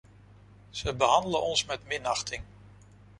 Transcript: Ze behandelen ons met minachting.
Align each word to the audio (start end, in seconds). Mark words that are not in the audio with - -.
Ze 0.69 0.93
behandelen 0.95 1.41
ons 1.41 1.65
met 1.65 1.85
minachting. 1.87 2.43